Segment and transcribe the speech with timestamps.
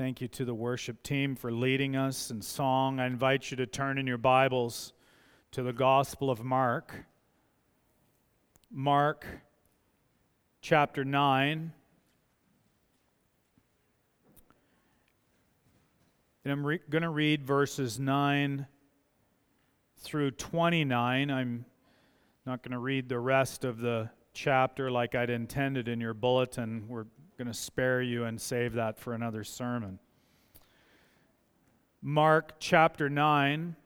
[0.00, 2.98] Thank you to the worship team for leading us in song.
[2.98, 4.94] I invite you to turn in your Bibles
[5.50, 7.04] to the Gospel of Mark.
[8.70, 9.26] Mark
[10.62, 11.70] chapter 9.
[16.46, 18.66] And I'm re- going to read verses 9
[19.98, 21.30] through 29.
[21.30, 21.66] I'm
[22.46, 26.86] not going to read the rest of the chapter like I'd intended in your bulletin.
[26.88, 27.04] We're
[27.40, 29.98] going to spare you and save that for another sermon.
[32.02, 33.76] Mark chapter 9,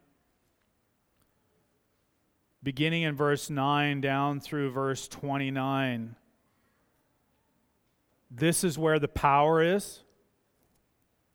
[2.64, 6.16] beginning in verse 9 down through verse 29.
[8.28, 10.00] This is where the power is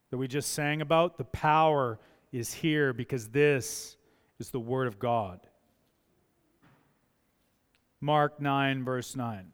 [0.10, 1.18] that we just sang about.
[1.18, 2.00] The power
[2.34, 3.96] is here because this
[4.40, 5.40] is the Word of God.
[8.02, 9.54] Mark 9, verse 9.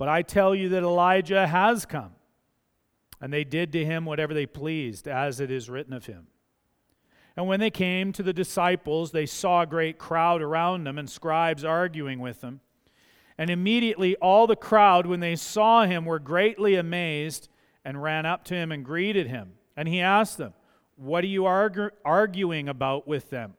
[0.00, 2.12] But I tell you that Elijah has come,
[3.20, 6.28] and they did to him whatever they pleased, as it is written of him.
[7.36, 11.10] And when they came to the disciples, they saw a great crowd around them and
[11.10, 12.60] scribes arguing with them.
[13.36, 17.50] And immediately all the crowd, when they saw him, were greatly amazed
[17.84, 19.52] and ran up to him and greeted him.
[19.76, 20.54] And he asked them,
[20.96, 23.52] What are you argu- arguing about with them?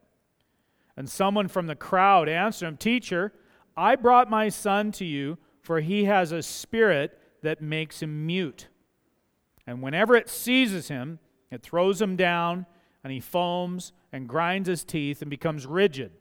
[0.98, 3.32] And someone from the crowd answered him, Teacher,
[3.78, 8.68] I brought my son to you for he has a spirit that makes him mute.
[9.66, 11.20] And whenever it seizes him,
[11.52, 12.66] it throws him down,
[13.04, 16.12] and he foams and grinds his teeth and becomes rigid.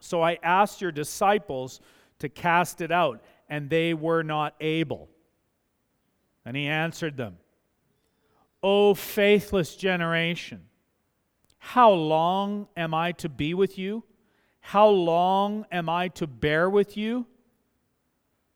[0.00, 1.80] So I asked your disciples
[2.18, 5.08] to cast it out, and they were not able.
[6.44, 7.36] And he answered them,
[8.62, 10.62] O faithless generation,
[11.58, 14.04] how long am I to be with you?
[14.60, 17.26] How long am I to bear with you?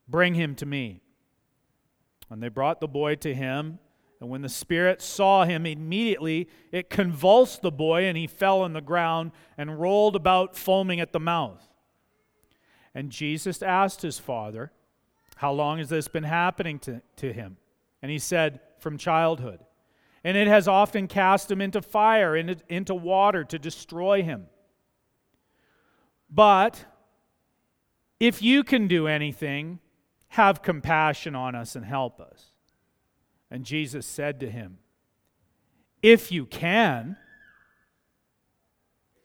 [0.08, 1.00] Bring him to me.
[2.30, 3.78] And they brought the boy to him.
[4.20, 8.72] And when the spirit saw him, immediately it convulsed the boy, and he fell on
[8.72, 11.68] the ground and rolled about, foaming at the mouth.
[12.94, 14.72] And Jesus asked his father,
[15.36, 17.56] How long has this been happening to, to him?
[18.00, 19.60] And he said, From childhood.
[20.22, 24.46] And it has often cast him into fire, into, into water to destroy him.
[26.30, 26.84] But
[28.18, 29.80] if you can do anything,
[30.34, 32.50] have compassion on us and help us.
[33.52, 34.78] And Jesus said to him,
[36.02, 37.16] If you can,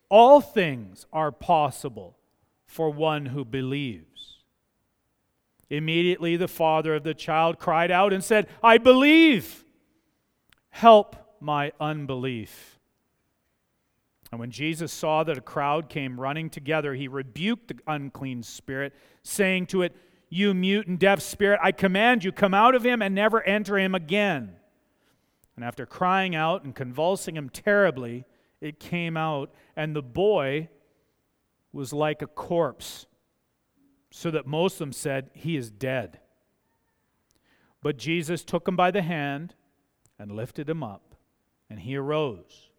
[0.07, 2.17] all things are possible
[2.67, 4.37] for one who believes.
[5.71, 9.65] Immediately, the father of the child cried out and said, I believe.
[10.69, 12.77] Help my unbelief.
[14.31, 18.93] And when Jesus saw that a crowd came running together, he rebuked the unclean spirit,
[19.23, 19.95] saying to it,
[20.29, 23.77] you mute and deaf spirit, I command you, come out of him and never enter
[23.77, 24.55] him again.
[25.55, 28.25] And after crying out and convulsing him terribly,
[28.61, 30.69] it came out, and the boy
[31.73, 33.07] was like a corpse,
[34.11, 36.19] so that most of them said, He is dead.
[37.81, 39.55] But Jesus took him by the hand
[40.17, 41.15] and lifted him up,
[41.69, 42.69] and he arose.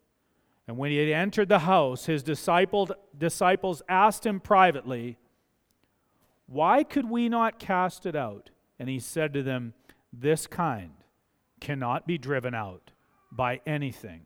[0.67, 2.91] And when he had entered the house, his disciples,
[3.89, 5.17] asked him privately,
[6.51, 8.49] why could we not cast it out?
[8.77, 9.73] And he said to them,
[10.11, 10.91] This kind
[11.61, 12.91] cannot be driven out
[13.31, 14.23] by anything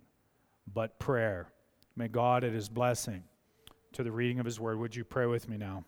[0.74, 1.50] but prayer.
[1.96, 3.26] May God add his blessing
[3.94, 4.80] to the reading of his word.
[4.80, 5.86] Would you pray with me now?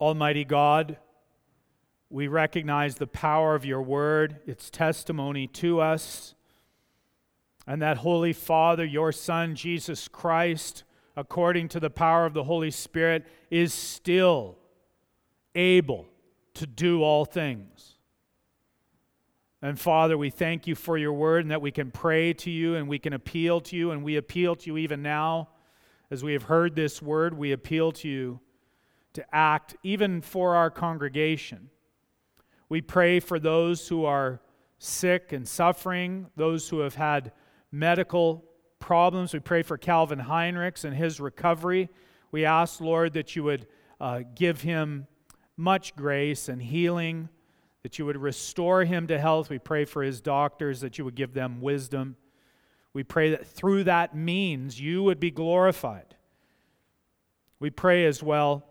[0.00, 0.98] Almighty God,
[2.10, 6.36] we recognize the power of your word, its testimony to us
[7.66, 10.84] and that Holy Father, your Son, Jesus Christ,
[11.16, 14.56] according to the power of the Holy Spirit, is still
[15.54, 16.06] able
[16.54, 17.98] to do all things.
[19.60, 22.74] And Father, we thank you for your word and that we can pray to you
[22.74, 25.50] and we can appeal to you, and we appeal to you even now.
[26.10, 28.40] As we have heard this word, we appeal to you
[29.12, 31.70] to act even for our congregation.
[32.68, 34.40] We pray for those who are
[34.78, 37.32] sick and suffering, those who have had
[37.72, 38.44] medical
[38.78, 39.32] problems.
[39.32, 41.88] We pray for Calvin Heinrichs and his recovery.
[42.30, 43.66] We ask, Lord, that you would
[44.00, 45.06] uh, give him
[45.56, 47.28] much grace and healing,
[47.82, 49.50] that you would restore him to health.
[49.50, 52.16] We pray for his doctors, that you would give them wisdom.
[52.92, 56.16] We pray that through that means you would be glorified.
[57.58, 58.66] We pray as well,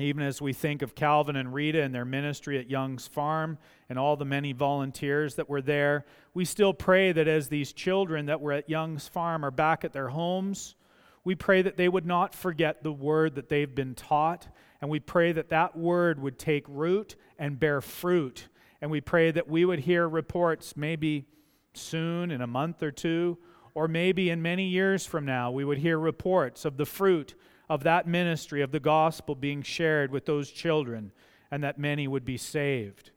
[0.00, 3.58] even as we think of Calvin and Rita and their ministry at Young's Farm
[3.88, 6.04] and all the many volunteers that were there,
[6.34, 9.92] we still pray that as these children that were at Young's Farm are back at
[9.92, 10.76] their homes,
[11.24, 14.48] we pray that they would not forget the word that they've been taught,
[14.80, 18.48] and we pray that that word would take root and bear fruit.
[18.80, 21.26] And we pray that we would hear reports maybe
[21.74, 23.38] soon, in a month or two,
[23.74, 27.34] or maybe in many years from now, we would hear reports of the fruit
[27.68, 31.12] of that ministry of the gospel being shared with those children,
[31.50, 33.10] and that many would be saved.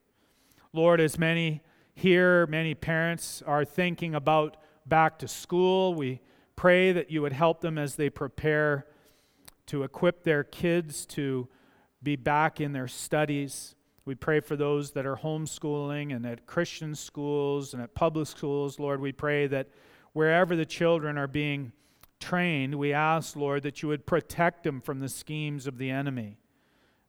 [0.74, 1.62] Lord, as many
[1.94, 6.22] here, many parents are thinking about back to school, we
[6.56, 8.86] pray that you would help them as they prepare
[9.68, 11.48] to equip their kids to
[12.04, 13.76] be back in their studies.
[14.06, 18.80] We pray for those that are homeschooling and at Christian schools and at public schools.
[18.80, 19.70] Lord, we pray that
[20.14, 21.72] wherever the children are being
[22.22, 26.38] trained, we ask, Lord, that you would protect them from the schemes of the enemy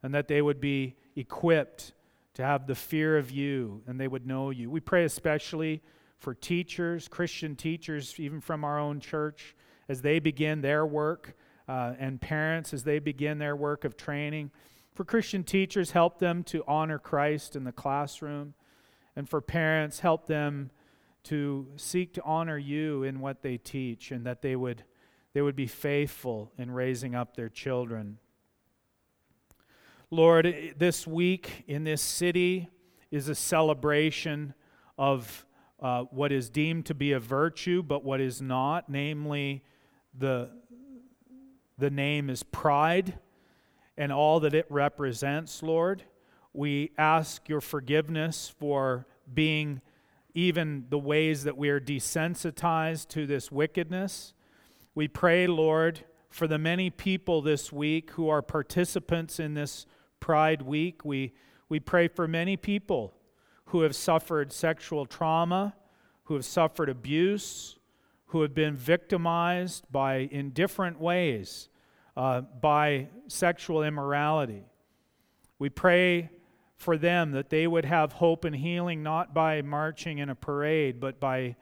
[0.01, 1.93] and that they would be equipped
[2.33, 4.69] to have the fear of you and they would know you.
[4.69, 5.81] We pray especially
[6.17, 9.55] for teachers, Christian teachers, even from our own church,
[9.89, 11.35] as they begin their work,
[11.67, 14.51] uh, and parents as they begin their work of training.
[14.93, 18.53] For Christian teachers, help them to honor Christ in the classroom.
[19.15, 20.71] And for parents, help them
[21.23, 24.83] to seek to honor you in what they teach and that they would,
[25.33, 28.17] they would be faithful in raising up their children.
[30.11, 32.69] Lord, this week in this city
[33.09, 34.53] is a celebration
[34.97, 35.45] of
[35.81, 39.63] uh, what is deemed to be a virtue, but what is not, namely,
[40.17, 40.49] the,
[41.77, 43.17] the name is pride
[43.97, 46.03] and all that it represents, Lord.
[46.53, 49.81] We ask your forgiveness for being
[50.35, 54.33] even the ways that we are desensitized to this wickedness.
[54.95, 59.87] We pray, Lord, for the many people this week who are participants in this
[60.19, 61.03] Pride Week.
[61.03, 61.33] We,
[61.67, 63.15] we pray for many people
[63.65, 65.75] who have suffered sexual trauma,
[66.25, 67.79] who have suffered abuse,
[68.27, 71.69] who have been victimized by in different ways
[72.15, 74.63] uh, by sexual immorality.
[75.57, 76.29] We pray
[76.75, 80.99] for them that they would have hope and healing not by marching in a parade,
[80.99, 81.55] but by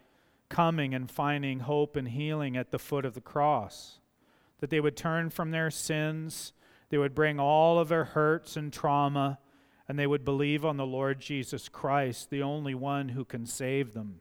[0.52, 4.00] coming and finding hope and healing at the foot of the cross.
[4.60, 6.54] That they would turn from their sins,
[6.90, 9.40] they would bring all of their hurts and trauma,
[9.88, 13.94] and they would believe on the Lord Jesus Christ, the only one who can save
[13.94, 14.20] them.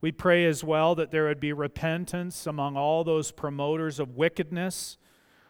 [0.00, 4.98] We pray as well that there would be repentance among all those promoters of wickedness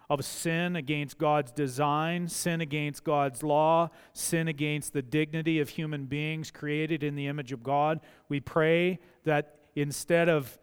[0.08, 6.06] of sin against God's design, sin against God's law, sin against the dignity of human
[6.06, 8.00] beings created in the image of God.
[8.28, 10.58] We pray that instead of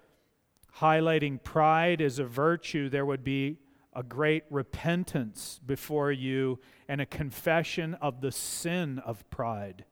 [0.78, 3.58] highlighting pride as a virtue, there would be
[3.94, 9.86] a great repentance before you and a confession of the sin of pride.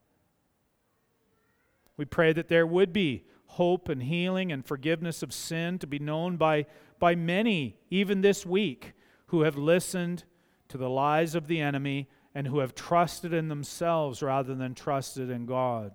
[1.97, 5.99] We pray that there would be hope and healing and forgiveness of sin to be
[5.99, 6.65] known by,
[6.97, 8.93] by many, even this week
[9.27, 10.23] who have listened
[10.69, 15.29] to the lies of the enemy and who have trusted in themselves rather than trusted
[15.29, 15.91] in God.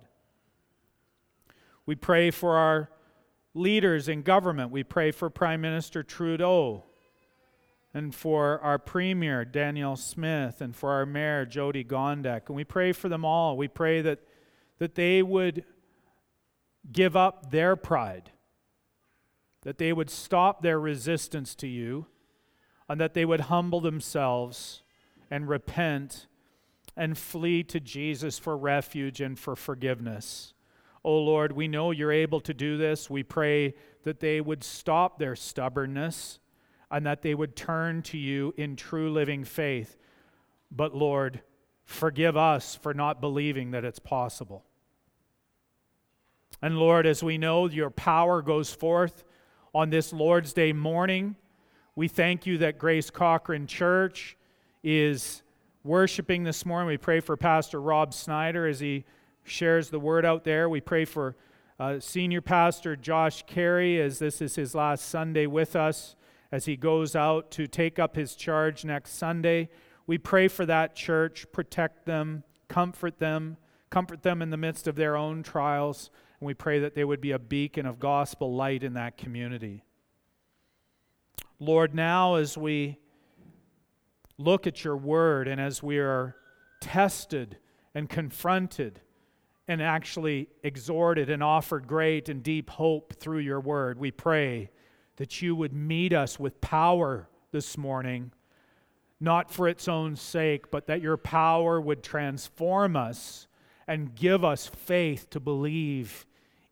[1.85, 2.89] We pray for our
[3.55, 4.69] leaders in government.
[4.69, 6.83] We pray for Prime Minister Trudeau
[7.93, 12.47] and for our Premier, Danielle Smith, and for our Mayor, Jyoti Gondek.
[12.47, 13.55] And we pray for them all.
[13.55, 14.19] We pray that,
[14.79, 15.63] that they would
[16.91, 18.31] give up their pride,
[19.61, 22.05] that they would stop their resistance to you
[22.89, 24.83] and that they would humble themselves
[25.31, 26.27] and repent
[26.97, 30.53] and flee to Jesus for refuge and for forgiveness.
[31.05, 33.11] Oh Lord, we know you're able to do this.
[33.11, 36.39] We pray that they would stop their stubbornness
[36.89, 39.97] and that they would turn to you in true living faith.
[40.71, 41.41] But Lord,
[41.83, 44.65] forgive us for not believing that it's possible.
[46.59, 49.23] And Lord, as we know your power goes forth
[49.75, 51.35] on this Lord's Day morning,
[51.95, 54.37] we thank you that Grace Cochrane Church
[54.83, 55.43] is
[55.83, 56.87] worshiping this morning.
[56.87, 59.05] We pray for Pastor Rob Snyder as he
[59.45, 60.67] shares the word out there.
[60.67, 61.35] We pray for
[61.79, 66.15] uh, Senior Pastor Josh Carey as this is his last Sunday with us
[66.51, 69.69] as he goes out to take up his charge next Sunday.
[70.07, 73.57] We pray for that church, protect them, comfort them,
[73.89, 76.09] comfort them in the midst of their own trials,
[76.39, 79.83] and we pray that they would be a beacon of gospel light in that community.
[81.59, 82.99] Lord, now as we
[84.37, 86.35] look at your word and as we are
[86.81, 87.57] tested
[87.93, 89.01] and confronted
[89.67, 94.69] and actually exhorted and offered great and deep hope through your word, we pray
[95.17, 98.31] that you would meet us with power this morning,
[99.19, 103.47] not for its own sake, but that your power would transform us
[103.87, 106.25] and give us faith to believe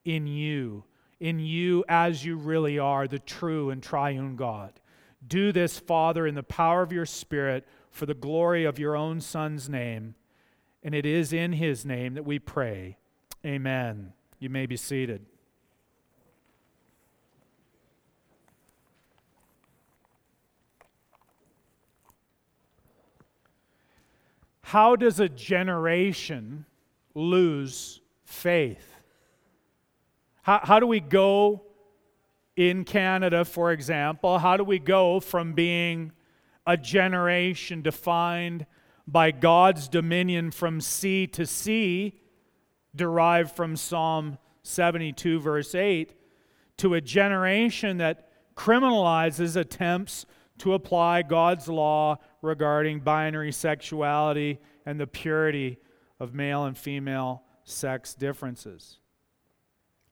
[0.03, 0.83] in you,
[1.19, 4.79] in you as you really are, the true and triune God.
[5.25, 9.21] Do this, Father, in the power of your Spirit for the glory of your own
[9.21, 10.15] Son's name.
[10.83, 12.97] And it is in his name that we pray.
[13.45, 14.13] Amen.
[14.39, 15.25] You may be seated.
[24.61, 26.65] How does a generation
[27.13, 28.95] lose faith?
[30.41, 31.61] How, how do we go
[32.55, 34.39] in Canada, for example?
[34.39, 36.11] How do we go from being
[36.65, 38.65] a generation defined
[39.07, 42.19] by God's dominion from sea to sea,
[42.95, 46.13] derived from Psalm 72, verse 8,
[46.77, 50.25] to a generation that criminalizes attempts
[50.60, 55.77] to apply God's law regarding binary sexuality and the purity
[56.19, 59.00] of male and female sex differences.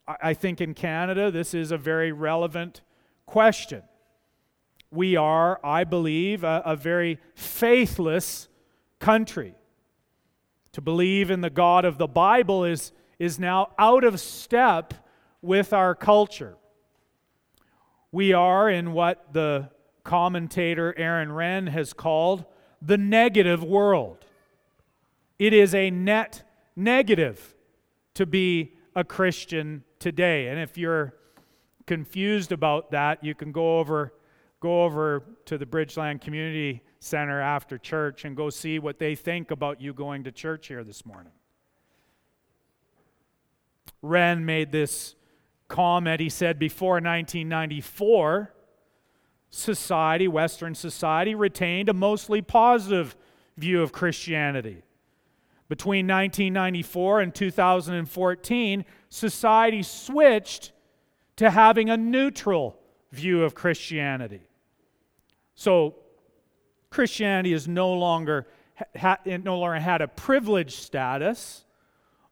[0.07, 2.81] I think in Canada, this is a very relevant
[3.25, 3.83] question.
[4.89, 8.50] We are, I believe, a, a very faithless
[9.01, 9.55] country.
[10.72, 14.93] To believe in the God of the Bible is, is now out of step
[15.41, 16.55] with our culture.
[18.13, 19.70] We are in what the
[20.05, 22.46] commentator Aaron Renn has called
[22.81, 24.25] the negative world.
[25.38, 26.43] It is a net
[26.75, 27.53] negative
[28.13, 30.48] to be a Christian today.
[30.48, 31.13] And if you're
[31.86, 34.13] confused about that, you can go over
[34.60, 39.50] go over to the Bridgeland Community Center after church and go see what they think
[39.50, 41.34] about you going to church here this morning.
[44.03, 45.15] Renn made this
[45.67, 46.22] comment.
[46.22, 48.53] He said before 1994,
[49.50, 53.15] society, Western society, retained a mostly positive
[53.58, 54.84] view of Christianity.
[55.70, 60.72] Between 1994 and 2014, society switched
[61.38, 62.77] to having a neutral
[63.12, 64.41] view of Christianity.
[65.55, 65.96] So,
[66.91, 68.48] Christianity is no longer,
[68.98, 71.65] ha, no longer had a privileged status,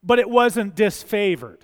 [0.03, 1.61] but it wasn't disfavored.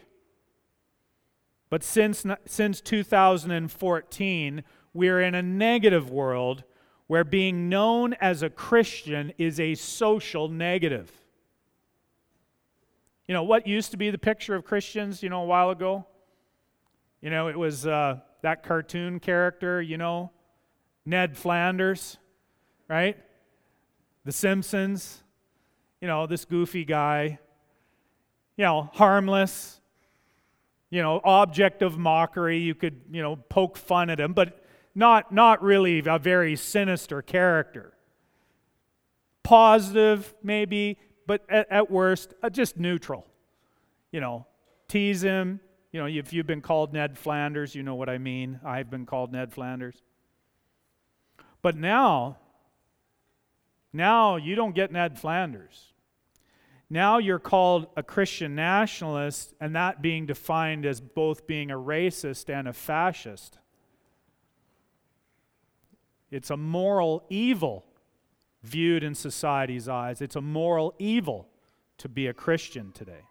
[1.70, 6.64] But since, since 2014, we're in a negative world
[7.08, 11.12] where being known as a Christian is a social negative.
[13.28, 16.08] You know, what used to be the picture of Christians, you know, a while ago?
[17.22, 20.32] You know, it was uh, that cartoon character, you know,
[21.06, 22.18] Ned Flanders,
[22.88, 23.18] right?
[24.26, 25.24] The Simpsons,
[26.02, 27.40] you know, this goofy guy,
[28.58, 29.80] you know, harmless,
[30.90, 32.60] you know, object of mockery.
[32.60, 34.64] You could, you know, poke fun at him, but
[34.94, 37.94] not, not really a very sinister character.
[39.44, 43.28] Positive, maybe, but at, at worst, uh, just neutral.
[44.12, 44.48] You know,
[44.88, 45.60] tease him.
[45.92, 48.60] You know, if you've been called Ned Flanders, you know what I mean.
[48.66, 50.02] I've been called Ned Flanders.
[51.62, 52.38] But now,
[53.96, 55.94] now you don't get Ned Flanders.
[56.90, 62.54] Now you're called a Christian nationalist, and that being defined as both being a racist
[62.54, 63.58] and a fascist.
[66.30, 67.86] It's a moral evil
[68.62, 70.22] viewed in society's eyes.
[70.22, 71.48] It's a moral evil
[71.98, 73.24] to be a Christian today.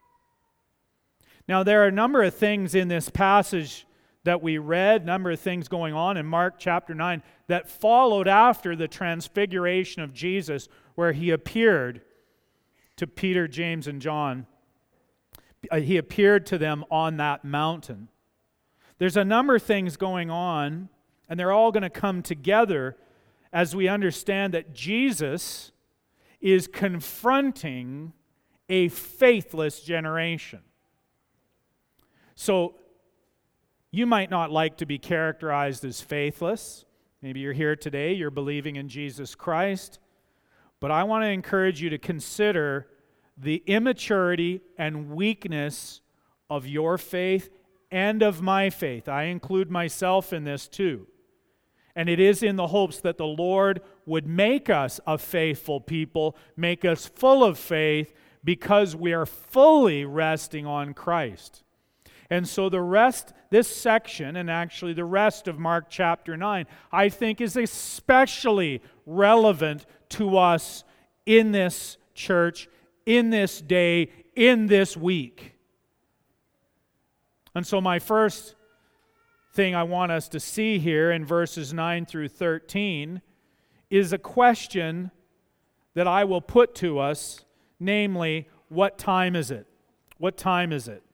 [1.47, 3.87] Now, there are a number of things in this passage
[4.25, 8.27] that we read, a number of things going on in Mark chapter 9 that followed
[8.27, 12.01] after the transfiguration of Jesus, where he appeared
[12.97, 14.47] to Peter, James, and John.
[15.71, 18.09] Uh, he appeared to them on that mountain.
[18.99, 20.89] There's a number of things going on,
[21.29, 22.97] and they're all going to come together
[23.53, 25.73] as we understand that Jesus
[26.41, 28.13] is confronting
[28.69, 30.61] a faithless generation.
[32.35, 32.77] So,
[33.95, 36.85] you might not like to be characterized as faithless.
[37.23, 40.01] Maybe you're here today, you're believing in Jesus Christ.
[40.81, 42.89] But I want to encourage you to consider
[43.39, 46.01] the immaturity and weakness
[46.51, 47.51] of your faith
[47.91, 49.09] and of my faith.
[49.09, 51.07] I include myself in this too.
[51.95, 56.37] And it is in the hopes that the Lord would make us a faithful people,
[56.57, 61.64] make us full of faith, because we are fully resting on Christ.
[62.35, 67.09] And so the rest, this section, and actually the rest of Mark chapter 9, I
[67.09, 70.83] think is especially relevant to us
[71.27, 72.69] in this church,
[73.07, 75.55] in this day, in this week.
[77.55, 78.57] And so, my first
[79.53, 83.23] thing I want us to see here in verses 9 through 13
[83.91, 85.13] is a question
[85.95, 87.45] that I will put to us,
[87.79, 89.69] namely, what time is it?
[90.19, 91.05] What time is it?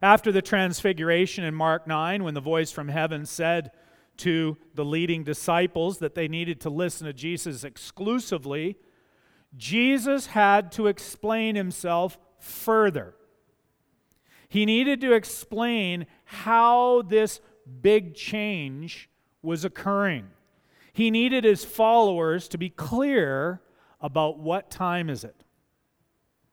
[0.00, 3.70] After the transfiguration in Mark 9, when the voice from heaven said
[4.18, 8.76] to the leading disciples that they needed to listen to Jesus exclusively,
[9.56, 13.14] Jesus had to explain himself further.
[14.48, 17.40] He needed to explain how this
[17.80, 19.08] big change
[19.42, 20.28] was occurring.
[20.92, 23.60] He needed his followers to be clear
[24.00, 25.44] about what time is it.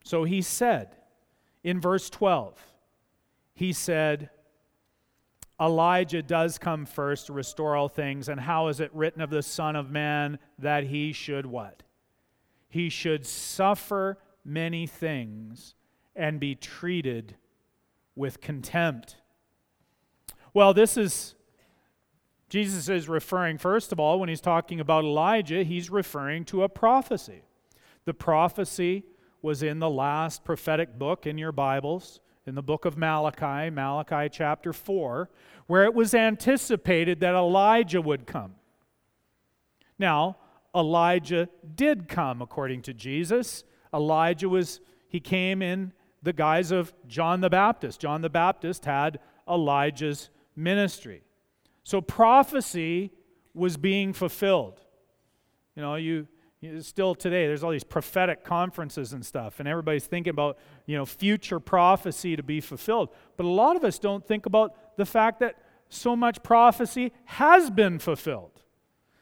[0.03, 0.97] So he said
[1.63, 2.59] in verse 12,
[3.55, 4.29] he said,
[5.59, 8.27] Elijah does come first to restore all things.
[8.27, 11.83] And how is it written of the Son of Man that he should what?
[12.67, 15.75] He should suffer many things
[16.15, 17.35] and be treated
[18.15, 19.17] with contempt.
[20.53, 21.35] Well, this is,
[22.49, 26.69] Jesus is referring, first of all, when he's talking about Elijah, he's referring to a
[26.69, 27.43] prophecy.
[28.05, 29.03] The prophecy
[29.41, 34.29] was in the last prophetic book in your Bibles, in the book of Malachi, Malachi
[34.31, 35.29] chapter 4,
[35.67, 38.55] where it was anticipated that Elijah would come.
[39.97, 40.37] Now,
[40.75, 43.63] Elijah did come according to Jesus.
[43.93, 47.99] Elijah was, he came in the guise of John the Baptist.
[47.99, 51.23] John the Baptist had Elijah's ministry.
[51.83, 53.11] So prophecy
[53.53, 54.81] was being fulfilled.
[55.75, 56.27] You know, you,
[56.79, 61.05] still today there's all these prophetic conferences and stuff and everybody's thinking about, you know,
[61.05, 63.09] future prophecy to be fulfilled.
[63.37, 65.55] But a lot of us don't think about the fact that
[65.89, 68.61] so much prophecy has been fulfilled.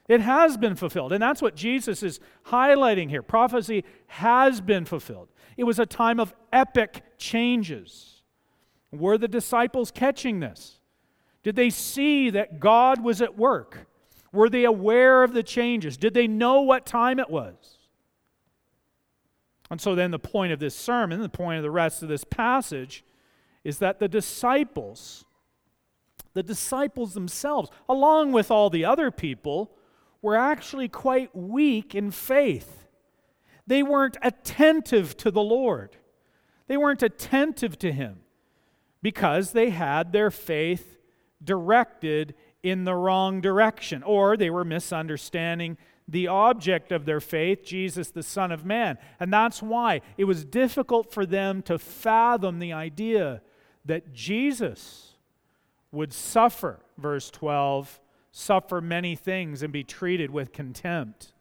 [0.07, 1.13] It has been fulfilled.
[1.13, 3.21] And that's what Jesus is highlighting here.
[3.21, 5.29] Prophecy has been fulfilled.
[5.55, 8.21] It was a time of epic changes.
[8.91, 10.79] Were the disciples catching this?
[11.41, 13.87] Did they see that God was at work?
[14.33, 15.95] Were they aware of the changes?
[15.95, 17.77] Did they know what time it was?
[19.69, 22.23] And so, then, the point of this sermon, the point of the rest of this
[22.23, 23.03] passage,
[23.63, 25.23] is that the disciples,
[26.33, 29.71] the disciples themselves, along with all the other people,
[30.21, 32.87] were actually quite weak in faith.
[33.65, 35.97] They weren't attentive to the Lord.
[36.67, 38.21] They weren't attentive to Him
[39.01, 40.97] because they had their faith
[41.43, 48.09] directed in the wrong direction, or they were misunderstanding the object of their faith, Jesus,
[48.09, 48.97] the Son of Man.
[49.19, 53.41] And that's why it was difficult for them to fathom the idea
[53.85, 55.15] that Jesus
[55.91, 57.99] would suffer, verse 12,
[58.31, 61.33] suffer many things and be treated with contempt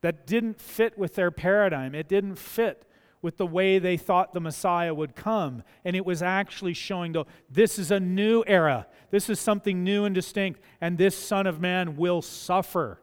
[0.00, 1.94] that didn't fit with their paradigm.
[1.94, 2.85] It didn't fit
[3.26, 5.64] with the way they thought the Messiah would come.
[5.84, 8.86] And it was actually showing, though, this is a new era.
[9.10, 10.60] This is something new and distinct.
[10.80, 13.00] And this Son of Man will suffer.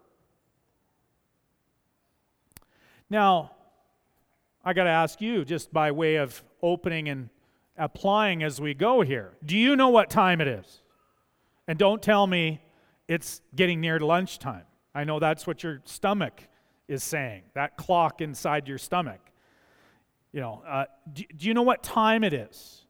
[3.09, 3.51] Now,
[4.63, 7.27] I got to ask you, just by way of opening and
[7.77, 10.83] applying as we go here, do you know what time it is?
[11.67, 12.61] And don't tell me
[13.09, 14.63] it's getting near lunchtime.
[14.95, 16.47] I know that's what your stomach
[16.87, 19.22] is saying, that clock inside your stomach.
[20.33, 22.85] You know, uh, do, do you know what time it is?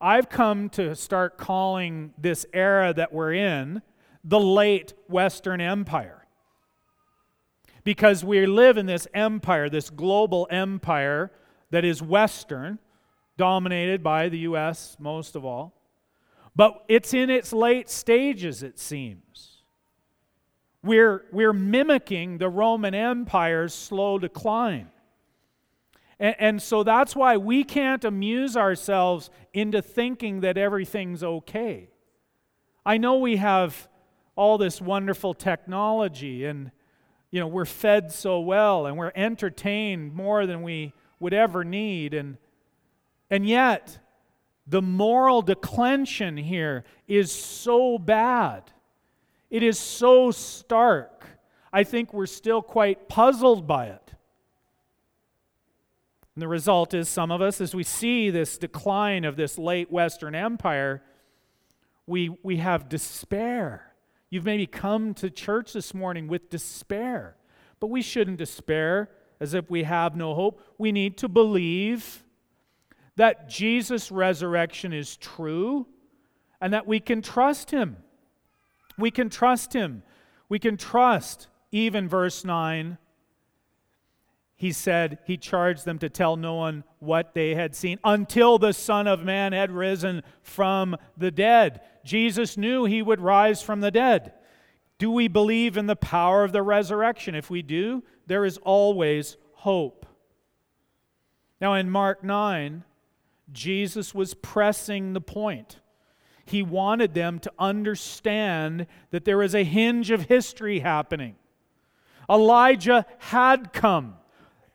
[0.00, 3.82] I've come to start calling this era that we're in
[4.24, 6.26] the late Western Empire.
[7.84, 11.30] Because we live in this empire, this global empire
[11.70, 12.78] that is Western,
[13.36, 14.96] dominated by the U.S.
[14.98, 15.72] most of all.
[16.56, 19.62] But it's in its late stages, it seems.
[20.82, 24.88] We're, we're mimicking the Roman Empire's slow decline.
[26.20, 31.90] And, and so that's why we can't amuse ourselves into thinking that everything's okay.
[32.86, 33.88] I know we have
[34.36, 36.70] all this wonderful technology and
[37.32, 42.14] you know we're fed so well and we're entertained more than we would ever need
[42.14, 42.38] and
[43.28, 43.98] and yet
[44.66, 48.70] the moral declension here is so bad
[49.50, 51.26] it is so stark.
[51.72, 54.09] I think we're still quite puzzled by it.
[56.34, 59.90] And the result is, some of us, as we see this decline of this late
[59.90, 61.02] Western Empire,
[62.06, 63.94] we, we have despair.
[64.30, 67.36] You've maybe come to church this morning with despair,
[67.80, 70.62] but we shouldn't despair as if we have no hope.
[70.78, 72.24] We need to believe
[73.16, 75.86] that Jesus' resurrection is true
[76.60, 77.96] and that we can trust him.
[79.00, 80.02] We can trust Him.
[80.48, 82.98] We can trust even verse 9,
[84.60, 88.74] he said he charged them to tell no one what they had seen until the
[88.74, 91.80] Son of Man had risen from the dead.
[92.04, 94.34] Jesus knew he would rise from the dead.
[94.98, 97.34] Do we believe in the power of the resurrection?
[97.34, 100.04] If we do, there is always hope.
[101.58, 102.84] Now, in Mark 9,
[103.50, 105.80] Jesus was pressing the point.
[106.44, 111.36] He wanted them to understand that there is a hinge of history happening.
[112.28, 114.16] Elijah had come.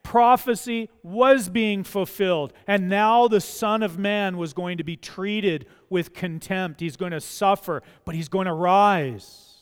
[0.06, 5.66] Prophecy was being fulfilled, and now the Son of Man was going to be treated
[5.90, 6.78] with contempt.
[6.78, 9.56] He's going to suffer, but he's going to rise.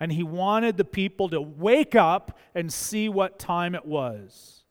[0.00, 4.64] And he wanted the people to wake up and see what time it was.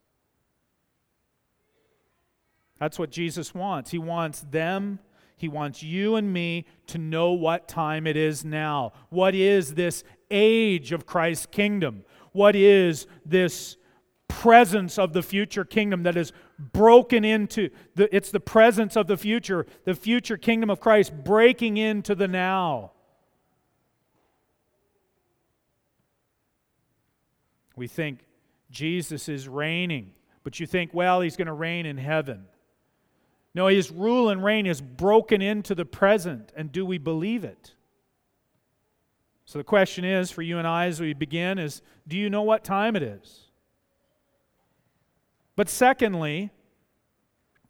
[2.77, 3.91] That's what Jesus wants.
[3.91, 4.99] He wants them,
[5.37, 8.91] He wants you and me to know what time it is now.
[9.11, 12.03] What is this age of Christ's kingdom?
[12.33, 13.77] What is this
[14.27, 19.17] presence of the future kingdom that is broken into the, it's the presence of the
[19.17, 22.91] future the future kingdom of christ breaking into the now
[27.75, 28.19] we think
[28.69, 30.11] jesus is reigning
[30.43, 32.45] but you think well he's going to reign in heaven
[33.57, 37.73] no, his rule and reign is broken into the present, and do we believe it?
[39.45, 42.43] So the question is for you and I as we begin is do you know
[42.43, 43.46] what time it is?
[45.57, 46.51] But secondly,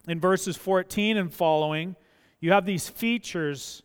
[0.09, 1.95] in verses 14 and following,
[2.41, 3.81] you have these features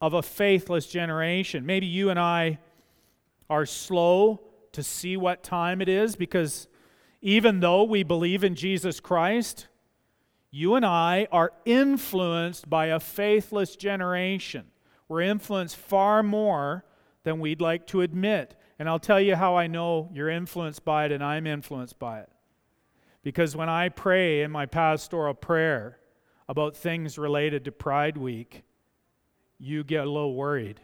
[0.00, 1.66] of a faithless generation.
[1.66, 2.60] Maybe you and I
[3.50, 6.68] are slow to see what time it is because
[7.20, 9.66] even though we believe in Jesus Christ,
[10.52, 14.66] you and I are influenced by a faithless generation.
[15.08, 16.84] We're influenced far more
[17.24, 18.54] than we'd like to admit.
[18.78, 22.20] And I'll tell you how I know you're influenced by it and I'm influenced by
[22.20, 22.31] it.
[23.22, 25.98] Because when I pray in my pastoral prayer
[26.48, 28.64] about things related to Pride Week,
[29.58, 30.80] you get a little worried.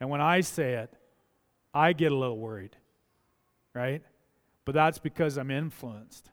[0.00, 0.94] And when I say it,
[1.74, 2.76] I get a little worried,
[3.74, 4.02] right?
[4.64, 6.30] But that's because I'm influenced.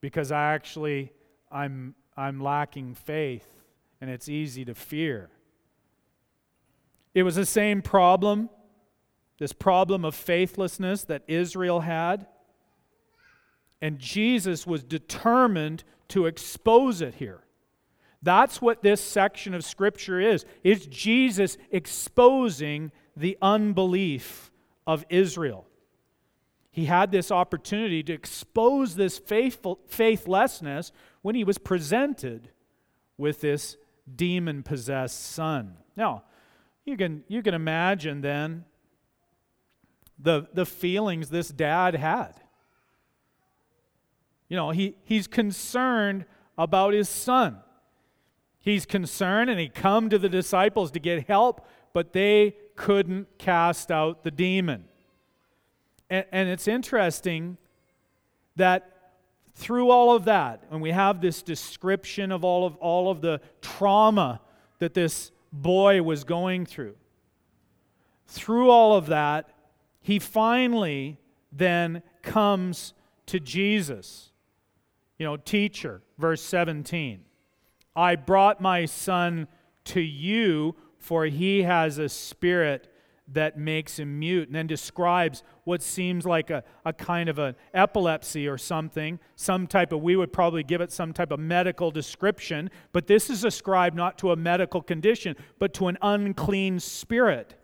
[0.00, 1.12] Because I actually
[1.50, 3.46] I'm, I'm lacking faith
[4.00, 5.30] and it's easy to fear.
[7.14, 8.50] It was the same problem,
[9.38, 12.26] this problem of faithlessness that Israel had.
[13.80, 17.44] And Jesus was determined to expose it here.
[18.22, 20.44] That's what this section of Scripture is.
[20.64, 24.50] It's Jesus exposing the unbelief
[24.86, 25.66] of Israel.
[26.70, 32.50] He had this opportunity to expose this faithful, faithlessness when he was presented
[33.16, 33.76] with this
[34.14, 35.76] demon possessed son.
[35.96, 36.24] Now,
[36.84, 38.64] you can, you can imagine then
[40.18, 42.40] the, the feelings this dad had.
[44.48, 46.24] You know, he, he's concerned
[46.56, 47.58] about his son.
[48.60, 53.90] He's concerned and he come to the disciples to get help, but they couldn't cast
[53.90, 54.84] out the demon.
[56.10, 57.56] And, and it's interesting
[58.56, 59.12] that
[59.54, 63.40] through all of that, and we have this description of all of all of the
[63.60, 64.40] trauma
[64.78, 66.94] that this boy was going through.
[68.26, 69.50] Through all of that,
[70.00, 71.18] he finally
[71.50, 72.94] then comes
[73.26, 74.27] to Jesus.
[75.18, 77.20] You know, teacher, verse 17.
[77.96, 79.48] I brought my son
[79.86, 82.92] to you, for he has a spirit
[83.32, 87.54] that makes him mute, and then describes what seems like a, a kind of an
[87.74, 91.90] epilepsy or something, some type of, we would probably give it some type of medical
[91.90, 97.54] description, but this is ascribed not to a medical condition, but to an unclean spirit.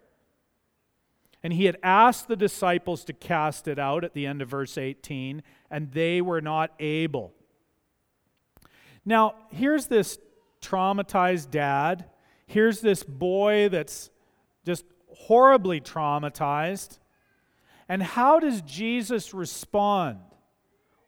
[1.42, 4.76] And he had asked the disciples to cast it out at the end of verse
[4.76, 7.32] 18, and they were not able.
[9.04, 10.18] Now, here's this
[10.60, 12.06] traumatized dad.
[12.46, 14.10] Here's this boy that's
[14.64, 16.98] just horribly traumatized.
[17.88, 20.18] And how does Jesus respond?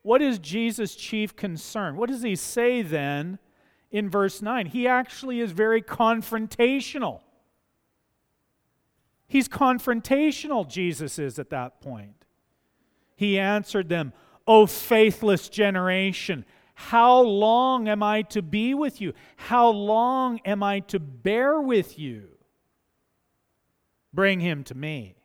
[0.02, 1.96] What is Jesus' chief concern?
[1.96, 3.38] What does he say then
[3.90, 4.66] in verse 9?
[4.66, 7.20] He actually is very confrontational.
[9.26, 12.24] He's confrontational, Jesus is at that point.
[13.16, 14.12] He answered them,
[14.46, 16.44] O faithless generation,
[16.78, 19.14] how long am I to be with you?
[19.36, 22.28] How long am I to bear with you?
[24.12, 25.16] Bring him to me.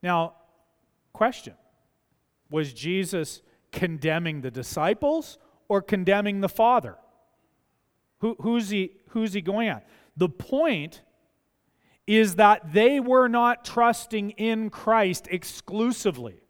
[0.00, 0.34] Now,
[1.12, 1.54] question
[2.50, 6.96] Was Jesus condemning the disciples or condemning the Father?
[8.20, 9.88] Who, who's, he, who's he going at?
[10.16, 11.02] The point
[12.06, 16.41] is that they were not trusting in Christ exclusively.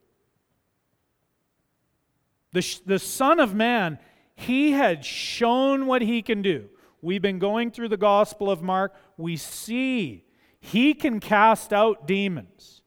[2.52, 3.98] The, the Son of Man,
[4.34, 6.68] he had shown what he can do.
[7.00, 8.94] We've been going through the Gospel of Mark.
[9.16, 10.24] We see
[10.60, 12.82] he can cast out demons,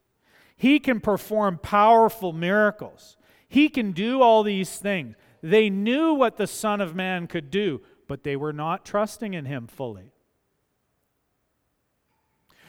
[0.56, 3.18] he can perform powerful miracles,
[3.50, 5.16] he can do all these things.
[5.42, 9.46] They knew what the Son of Man could do, but they were not trusting in
[9.46, 10.12] him fully.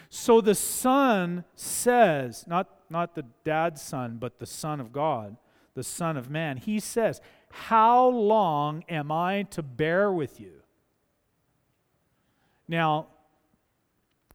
[0.09, 5.37] So the Son says, not, not the dad's son, but the Son of God,
[5.77, 10.63] the Son of Man, he says, How long am I to bear with you?
[12.67, 13.07] Now,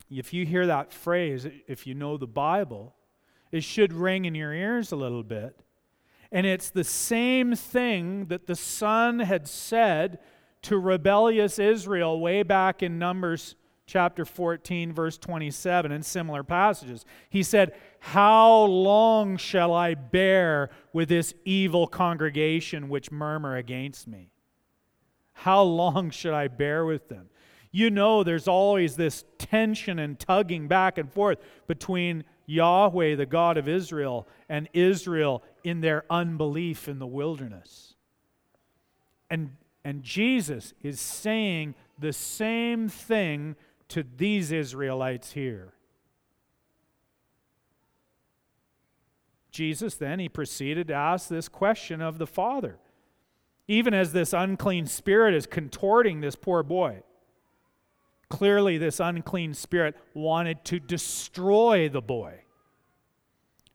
[0.09, 2.95] if you hear that phrase, if you know the Bible,
[3.51, 5.59] it should ring in your ears a little bit.
[6.31, 10.19] And it's the same thing that the Son had said
[10.61, 13.55] to rebellious Israel way back in Numbers
[13.91, 17.05] chapter 14, verse 27, and similar passages.
[17.29, 24.31] He said, How long shall I bear with this evil congregation which murmur against me?
[25.33, 27.29] How long should I bear with them?
[27.71, 33.57] You know, there's always this tension and tugging back and forth between Yahweh, the God
[33.57, 37.95] of Israel, and Israel in their unbelief in the wilderness.
[39.29, 39.51] And,
[39.83, 43.55] and Jesus is saying the same thing
[43.91, 45.73] to these Israelites here.
[49.51, 52.79] Jesus then he proceeded to ask this question of the Father.
[53.67, 57.03] Even as this unclean spirit is contorting this poor boy.
[58.29, 62.45] Clearly, this unclean spirit wanted to destroy the boy.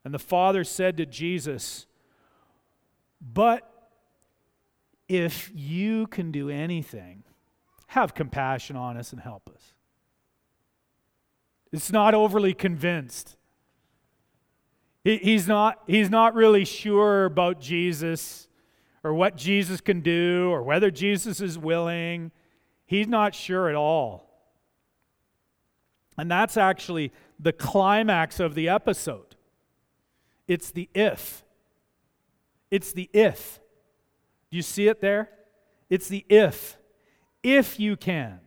[0.02, 1.87] And the father said to Jesus,
[3.20, 3.70] But
[5.09, 7.24] if you can do anything,
[7.88, 9.74] have compassion on us and help us.
[11.76, 13.36] It's not overly convinced.
[15.04, 18.48] he's, not, he's not really sure about Jesus
[19.04, 22.32] or what Jesus can do or whether Jesus is willing.
[22.86, 24.26] He's not sure at all.
[26.16, 29.36] And that's actually the climax of the episode.
[30.48, 31.44] It's the if.
[32.70, 33.60] It's the if.
[34.50, 35.28] Do you see it there?
[35.90, 36.78] It's the if.
[37.42, 38.40] If you can.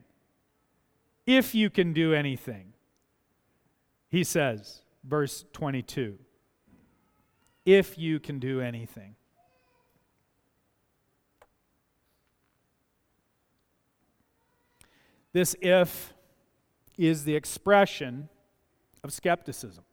[1.28, 2.74] If you can do anything.
[4.10, 6.18] He says, verse 22
[7.66, 9.16] if you can do anything.
[15.34, 16.14] This if
[16.98, 18.28] is the expression
[19.04, 19.84] of skepticism.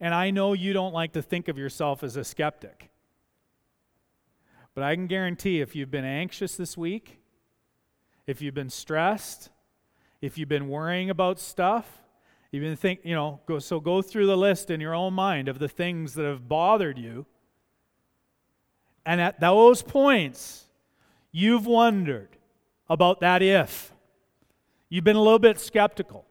[0.00, 2.90] And I know you don't like to think of yourself as a skeptic.
[4.74, 7.18] But I can guarantee if you've been anxious this week,
[8.26, 9.50] if you've been stressed,
[10.22, 12.02] if you've been worrying about stuff,
[12.50, 15.48] you've been think, you know, go so go through the list in your own mind
[15.48, 17.26] of the things that have bothered you.
[19.04, 20.66] And at those points,
[21.32, 22.28] you've wondered
[22.88, 23.92] about that if.
[24.88, 26.24] You've been a little bit skeptical.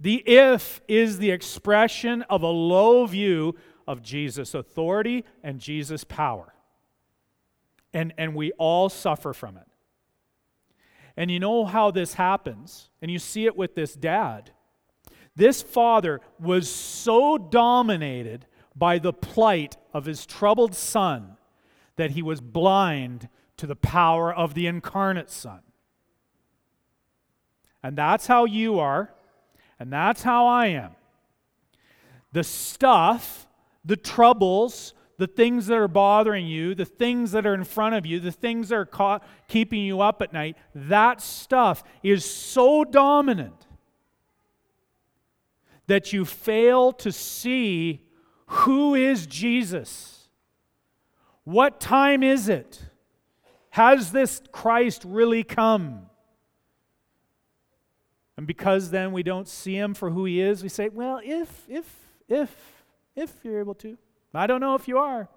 [0.00, 3.56] The if is the expression of a low view
[3.86, 6.54] of Jesus' authority and Jesus' power.
[7.92, 9.66] And, and we all suffer from it.
[11.16, 14.52] And you know how this happens, and you see it with this dad.
[15.38, 21.36] This father was so dominated by the plight of his troubled son
[21.94, 25.60] that he was blind to the power of the incarnate Son.
[27.84, 29.14] And that's how you are,
[29.78, 30.96] and that's how I am.
[32.32, 33.46] The stuff,
[33.84, 38.04] the troubles, the things that are bothering you, the things that are in front of
[38.04, 42.82] you, the things that are ca- keeping you up at night, that stuff is so
[42.82, 43.67] dominant
[45.88, 48.02] that you fail to see
[48.46, 50.28] who is Jesus.
[51.44, 52.80] What time is it?
[53.70, 56.02] Has this Christ really come?
[58.36, 61.66] And because then we don't see him for who he is, we say, well, if,
[61.68, 61.86] if,
[62.28, 62.54] if,
[63.16, 63.98] if you're able to.
[64.32, 65.28] I don't know if you are.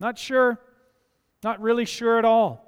[0.00, 0.60] Not sure.
[1.42, 2.64] Not really sure at all.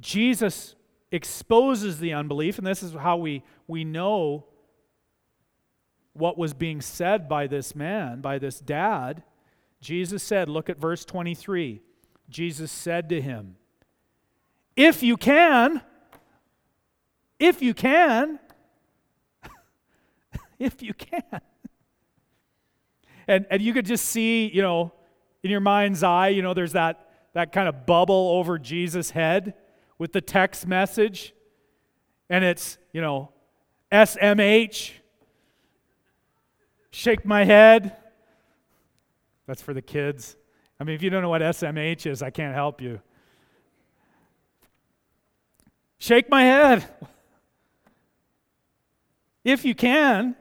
[0.00, 0.74] Jesus
[1.10, 4.44] exposes the unbelief, and this is how we, we know
[6.12, 9.22] what was being said by this man, by this dad.
[9.80, 11.80] Jesus said, look at verse 23.
[12.28, 13.56] Jesus said to him,
[14.76, 15.80] If you can,
[17.38, 18.38] if you can.
[20.58, 21.40] if you can.
[23.26, 24.92] And, and you could just see, you know,
[25.42, 29.54] in your mind's eye, you know, there's that, that kind of bubble over Jesus' head
[29.98, 31.34] with the text message.
[32.30, 33.32] And it's, you know,
[33.92, 34.92] SMH.
[36.90, 37.96] Shake my head.
[39.46, 40.36] That's for the kids.
[40.80, 43.00] I mean, if you don't know what SMH is, I can't help you.
[45.98, 46.88] Shake my head.
[49.44, 50.36] If you can.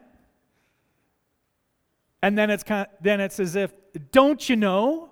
[2.22, 3.72] And then it's kind of, then it's as if,
[4.12, 5.10] don't you know?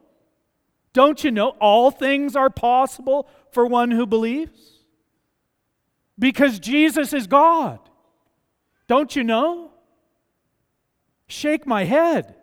[0.95, 4.79] Don't you know all things are possible for one who believes?
[6.17, 7.79] Because Jesus is God.
[8.87, 9.71] Don't you know?
[11.27, 12.35] Shake my head.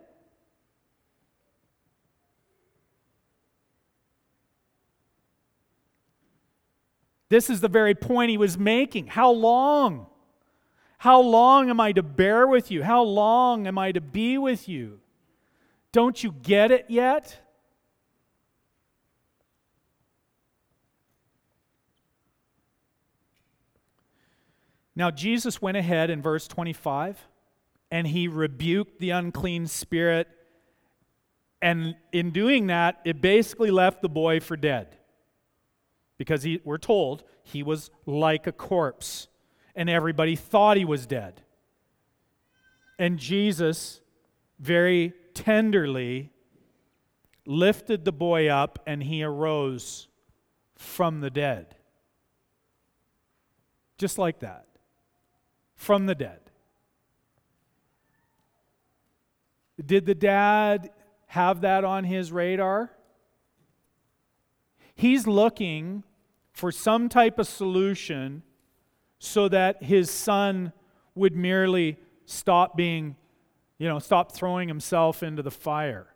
[7.29, 9.07] This is the very point he was making.
[9.07, 10.05] How long?
[10.99, 12.83] How long am I to bear with you?
[12.83, 14.99] How long am I to be with you?
[15.91, 17.39] Don't you get it yet?
[24.95, 27.17] Now, Jesus went ahead in verse 25
[27.89, 30.27] and he rebuked the unclean spirit.
[31.61, 34.97] And in doing that, it basically left the boy for dead.
[36.17, 39.27] Because he, we're told he was like a corpse
[39.75, 41.41] and everybody thought he was dead.
[42.99, 44.01] And Jesus
[44.59, 46.31] very tenderly
[47.45, 50.07] lifted the boy up and he arose
[50.77, 51.75] from the dead.
[53.97, 54.67] Just like that.
[55.83, 56.39] From the dead.
[59.85, 60.91] Did the dad
[61.27, 62.89] have that on his radar?
[64.95, 66.05] He's looking
[66.53, 68.43] for some type of solution
[69.19, 70.71] so that his son
[71.15, 73.17] would merely stop being,
[73.77, 76.07] you know, stop throwing himself into the fire.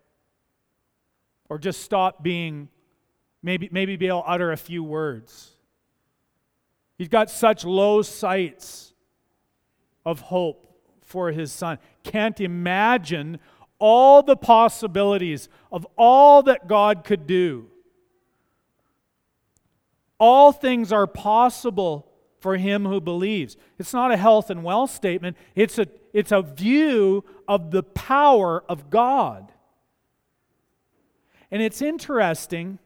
[1.49, 2.69] Or just stop being,
[3.43, 5.57] maybe, maybe be able to utter a few words.
[6.97, 8.93] He's got such low sights
[10.07, 11.77] of hope for his son.
[12.03, 13.39] Can't imagine
[13.77, 17.67] all the possibilities of all that God could do.
[20.17, 23.57] All things are possible for him who believes.
[23.77, 28.63] It's not a health and wealth statement, it's a, it's a view of the power
[28.69, 29.51] of God.
[31.51, 32.79] And it's interesting.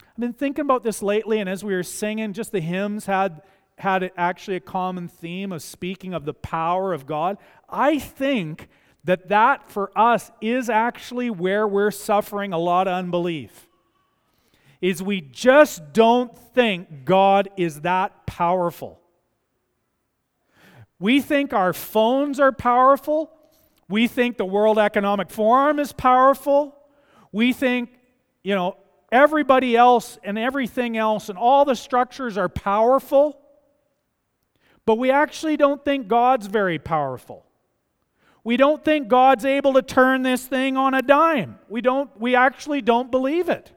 [0.00, 3.42] I've been thinking about this lately, and as we were singing, just the hymns had,
[3.78, 7.38] had actually a common theme of speaking of the power of God.
[7.68, 8.68] I think
[9.04, 13.68] that that for us is actually where we're suffering a lot of unbelief
[14.80, 19.00] is we just don't think God is that powerful.
[20.98, 23.30] We think our phones are powerful.
[23.88, 26.76] We think the World Economic Forum is powerful.
[27.32, 27.90] We think,
[28.42, 28.76] you know,
[29.10, 33.40] everybody else and everything else and all the structures are powerful.
[34.86, 37.46] But we actually don't think God's very powerful.
[38.42, 41.58] We don't think God's able to turn this thing on a dime.
[41.68, 43.72] We don't we actually don't believe it.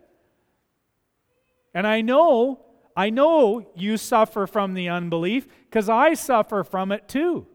[1.74, 2.66] And I know,
[2.96, 7.48] I know you suffer from the unbelief because I suffer from it too.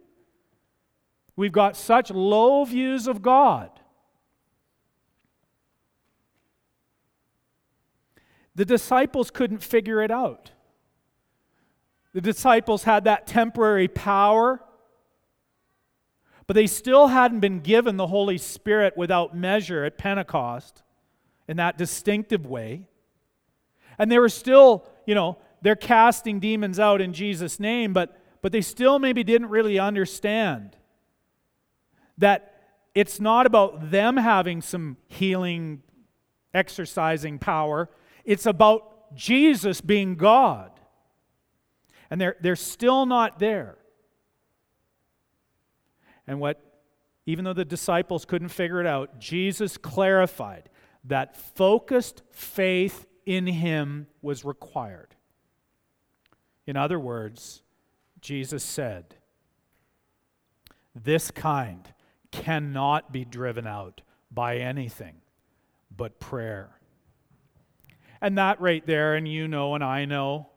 [1.36, 3.70] We've got such low views of God.
[8.54, 10.52] The disciples couldn't figure it out.
[12.12, 14.62] The disciples had that temporary power,
[16.46, 20.83] but they still hadn't been given the Holy Spirit without measure at Pentecost
[21.48, 22.87] in that distinctive way.
[23.98, 28.53] And they were still, you know, they're casting demons out in Jesus' name, but, but
[28.53, 30.77] they still maybe didn't really understand
[32.18, 32.48] that
[32.94, 35.83] it's not about them having some healing,
[36.53, 37.88] exercising power.
[38.25, 40.70] It's about Jesus being God.
[42.12, 43.79] And they're, they're still not there.
[46.27, 46.61] And what,
[47.25, 50.68] even though the disciples couldn't figure it out, Jesus clarified
[51.05, 55.16] that focused faith in him was required.
[56.66, 57.62] In other words,
[58.20, 59.14] Jesus said,
[60.95, 61.89] This kind
[62.30, 65.14] cannot be driven out by anything
[65.97, 66.78] but prayer.
[68.20, 70.51] And that right there, and you know, and I know,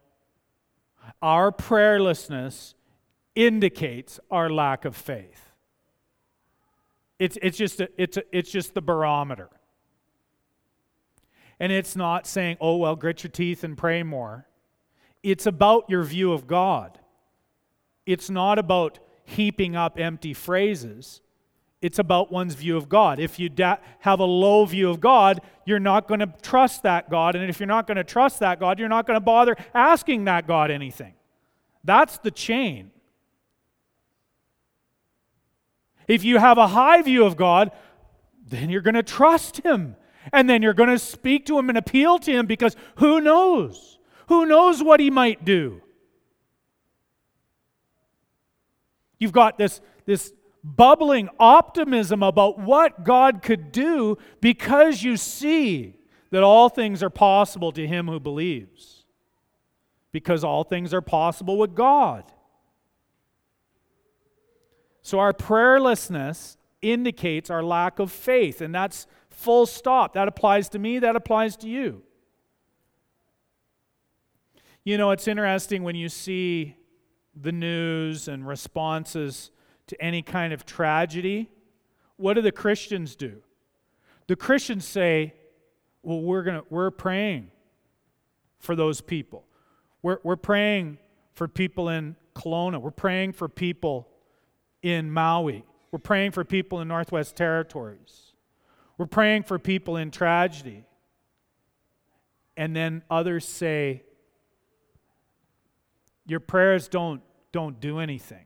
[1.21, 2.73] our prayerlessness
[3.35, 5.51] indicates our lack of faith.
[7.19, 9.49] It's, it's, just, a, it's, a, it's just the barometer.
[11.59, 14.47] And it's not saying, oh, well, grit your teeth and pray more.
[15.23, 16.99] It's about your view of God.
[18.05, 21.21] It's not about heaping up empty phrases.
[21.81, 23.19] It's about one's view of God.
[23.19, 27.09] If you da- have a low view of God, you're not going to trust that
[27.09, 27.35] God.
[27.35, 30.25] And if you're not going to trust that God, you're not going to bother asking
[30.25, 31.13] that God anything.
[31.83, 32.91] That's the chain.
[36.07, 37.71] If you have a high view of God,
[38.47, 39.95] then you're going to trust Him.
[40.33, 43.99] And then you're going to speak to Him and appeal to Him because who knows?
[44.27, 45.81] Who knows what He might do?
[49.19, 50.33] You've got this, this
[50.65, 55.99] bubbling optimism about what God could do because you see
[56.31, 59.05] that all things are possible to him who believes.
[60.11, 62.23] Because all things are possible with God.
[65.03, 70.13] So our prayerlessness indicates our lack of faith, and that's full stop.
[70.13, 72.01] That applies to me, that applies to you.
[74.83, 76.75] You know, it's interesting when you see
[77.39, 79.51] the news and responses
[79.87, 81.49] to any kind of tragedy.
[82.17, 83.41] What do the Christians do?
[84.27, 85.33] The Christians say,
[86.01, 87.51] well, we're, gonna, we're praying
[88.59, 89.45] for those people.
[90.01, 90.97] We're, we're praying
[91.33, 92.81] for people in Kelowna.
[92.81, 94.07] We're praying for people
[94.81, 95.65] in Maui.
[95.91, 98.33] We're praying for people in Northwest Territories.
[98.97, 100.85] We're praying for people in tragedy.
[102.57, 104.03] And then others say,
[106.25, 107.21] Your prayers don't,
[107.51, 108.45] don't do anything.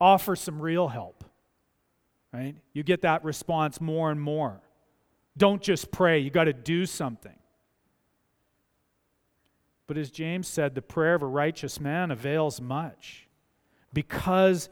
[0.00, 1.24] Offer some real help.
[2.32, 2.56] Right?
[2.72, 4.60] You get that response more and more.
[5.36, 7.34] Don't just pray, you got to do something.
[9.86, 13.26] But as James said, the prayer of a righteous man avails much
[13.94, 14.68] because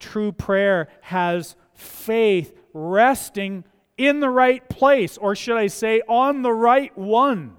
[0.00, 3.64] true prayer has faith resting
[3.98, 7.56] in the right place, or should I say, on the right one,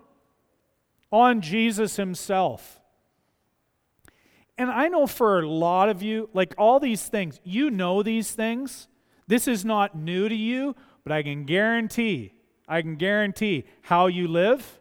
[1.12, 2.77] on Jesus Himself.
[4.58, 8.32] And I know for a lot of you, like all these things, you know these
[8.32, 8.88] things.
[9.28, 12.34] This is not new to you, but I can guarantee
[12.68, 14.80] I can guarantee how you live,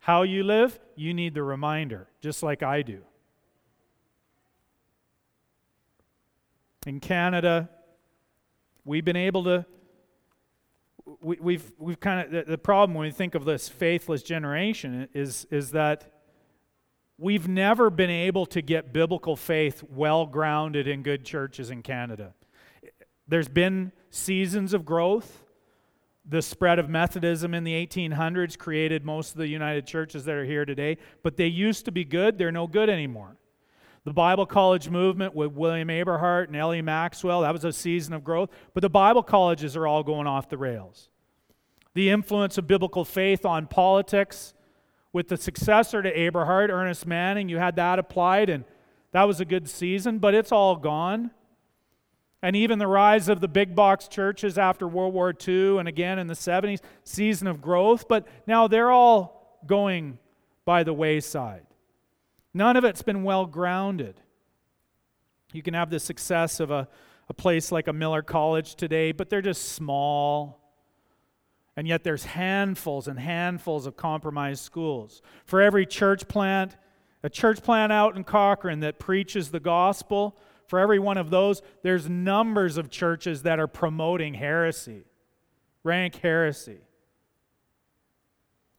[0.00, 3.02] how you live, you need the reminder, just like I do.
[6.86, 7.68] In Canada,
[8.84, 9.66] we've been able to
[11.20, 14.22] we, have we've, we've kind of the, the, problem when we think of this faithless
[14.22, 16.13] generation is is that
[17.18, 22.34] we've never been able to get biblical faith well grounded in good churches in Canada.
[23.28, 25.44] There's been seasons of growth,
[26.26, 30.44] the spread of Methodism in the 1800s created most of the United Churches that are
[30.44, 32.38] here today, but they used to be good.
[32.38, 33.36] They're no good anymore.
[34.04, 36.82] The Bible college movement with William Aberhart and L.E.
[36.82, 40.48] Maxwell, that was a season of growth, but the Bible colleges are all going off
[40.48, 41.08] the rails.
[41.94, 44.52] The influence of biblical faith on politics
[45.14, 48.64] with the successor to Aberhart, Ernest Manning, you had that applied, and
[49.12, 51.30] that was a good season, but it's all gone
[52.44, 56.18] and even the rise of the big box churches after World War II and again
[56.18, 60.18] in the 70s, season of growth, but now they're all going
[60.66, 61.64] by the wayside.
[62.52, 64.20] None of it's been well grounded.
[65.54, 66.86] You can have the success of a,
[67.30, 70.63] a place like a Millar College today, but they're just small.
[71.76, 75.22] And yet there's handfuls and handfuls of compromised schools.
[75.44, 76.76] For every church plant,
[77.22, 81.62] a church plant out in Cochrane that preaches the gospel, for every one of those,
[81.82, 85.04] there's numbers of churches that are promoting heresy,
[85.82, 86.78] rank heresy.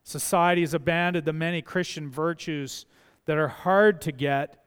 [0.02, 2.86] Society has abandoned the many Christian virtues
[3.26, 4.62] that are hard to get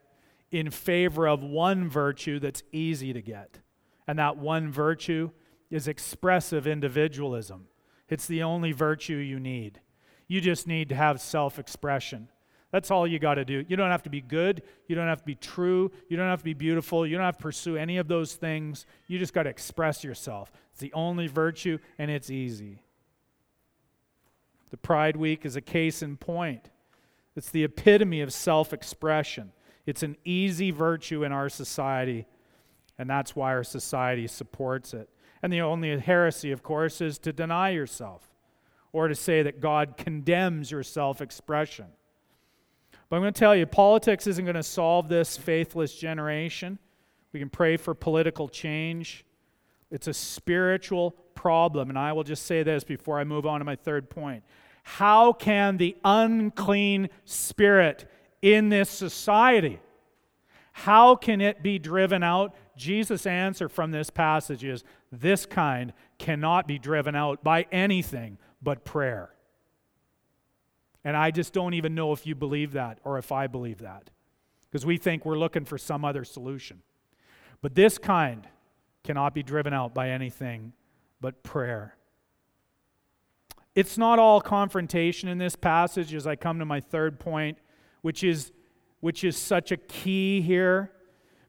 [0.51, 3.59] in favor of one virtue that's easy to get.
[4.07, 5.32] And that one virtue
[5.69, 7.67] is expressive individualism.
[8.10, 9.80] It's the only virtue you need.
[10.28, 12.30] You just need to have self expression.
[12.72, 13.66] That's all you got to do.
[13.68, 14.62] You don't have to be good.
[14.88, 15.91] You don't have to be true.
[16.07, 17.05] You don't have to be beautiful.
[17.05, 18.86] You don't have to pursue any of those things.
[19.07, 20.51] You just got to express yourself.
[20.72, 22.84] It's the only virtue, and it's easy.
[24.70, 26.70] The Pride Week is a case in point.
[27.36, 29.51] It's the epitome of self expression.
[29.88, 32.28] It's an easy virtue in our society,
[32.99, 35.10] and that's why our society supports it.
[35.42, 38.30] And the only heresy, of course, is to deny yourself
[38.92, 41.86] or to say that God condemns your self expression.
[43.10, 46.78] But I'm going to tell you, politics isn't going to solve this faithless generation.
[47.32, 49.26] We can pray for political change.
[49.92, 51.90] It's a spiritual problem.
[51.90, 54.44] And I will just say this before I move on to my third point.
[54.84, 58.10] How can the unclean spirit
[58.42, 59.80] in this society,
[60.72, 62.56] how can it be driven out?
[62.78, 68.86] Jesus' answer from this passage is this kind cannot be driven out by anything but
[68.86, 69.34] prayer.
[71.03, 74.10] And I just don't even know if you believe that or if I believe that.
[74.70, 76.82] Because we think we're looking for some other solution.
[77.62, 78.47] But this kind
[79.03, 80.74] cannot be driven out by anything
[81.20, 81.95] but prayer.
[83.76, 87.57] It's not all confrontation in this passage as I come to my third point,
[88.01, 88.51] which is,
[88.99, 90.91] which is such a key here,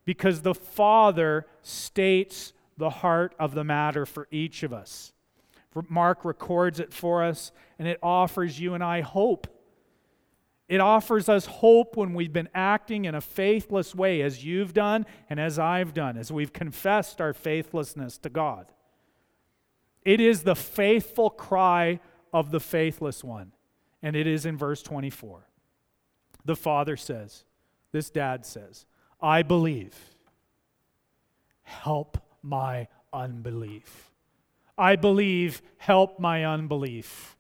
[0.05, 5.13] because the Father states the heart of the matter for each of us.
[5.89, 9.47] Mark records it for us, and it offers you and I hope.
[10.69, 15.07] It offers us hope when we've been acting in a faithless way, as you've done
[15.29, 18.73] and as I've done, as we've confessed our faithlessness to God.
[20.05, 22.01] It is the faithful cry
[22.33, 23.53] of the faithless one,
[24.03, 25.47] and it is in verse 24.
[26.45, 27.45] The father says,
[27.93, 28.87] This dad says,
[29.21, 29.95] I believe.
[31.63, 34.11] Help my unbelief.
[34.77, 37.37] I believe, help my unbelief.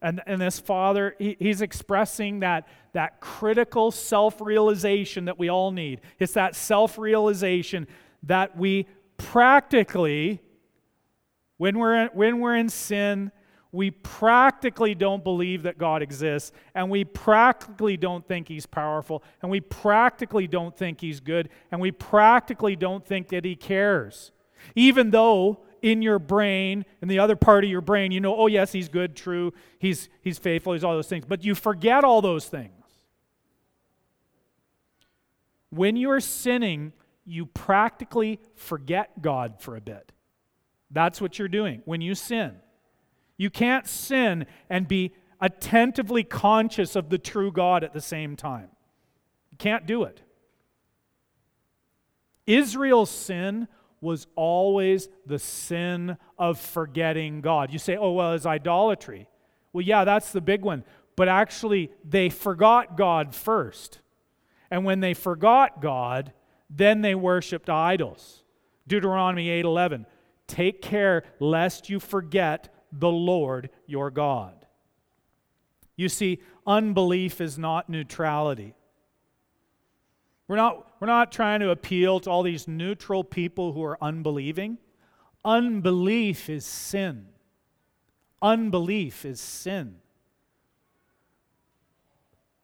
[0.00, 5.70] And, and this father, he, he's expressing that, that critical self realization that we all
[5.70, 6.00] need.
[6.18, 7.86] It's that self realization
[8.24, 8.86] that we
[9.16, 10.40] practically,
[11.56, 13.32] when we're, in, when we're in sin,
[13.70, 19.50] we practically don't believe that God exists, and we practically don't think He's powerful, and
[19.50, 24.32] we practically don't think He's good, and we practically don't think that He cares.
[24.74, 28.46] Even though in your brain, in the other part of your brain, you know, oh,
[28.46, 32.22] yes, He's good, true, He's, he's faithful, He's all those things, but you forget all
[32.22, 32.72] those things.
[35.70, 36.94] When you're sinning,
[37.26, 40.12] you practically forget God for a bit.
[40.90, 42.56] That's what you're doing when you sin.
[43.38, 48.68] You can't sin and be attentively conscious of the true God at the same time.
[49.50, 50.20] You can't do it.
[52.46, 53.68] Israel's sin
[54.00, 57.72] was always the sin of forgetting God.
[57.72, 59.28] You say, oh, well, it's idolatry.
[59.72, 60.84] Well, yeah, that's the big one.
[61.16, 64.00] But actually, they forgot God first.
[64.70, 66.32] And when they forgot God,
[66.70, 68.44] then they worshiped idols.
[68.86, 70.06] Deuteronomy 8:11.
[70.46, 74.54] Take care lest you forget the Lord your God.
[75.96, 78.74] You see, unbelief is not neutrality.
[80.46, 84.78] We're not, we're not trying to appeal to all these neutral people who are unbelieving.
[85.44, 87.26] Unbelief is sin.
[88.40, 89.96] Unbelief is sin.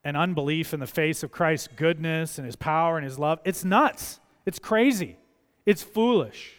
[0.02, 3.64] And unbelief in the face of Christ's goodness and his power and his love, it's
[3.64, 4.20] nuts.
[4.46, 5.16] It's crazy.
[5.66, 6.52] It's foolish.